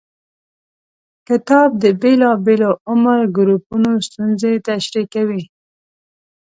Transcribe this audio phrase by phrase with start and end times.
[1.27, 5.43] کتاب د بېلابېلو عمر ګروپونو ستونزې تشریح کوي.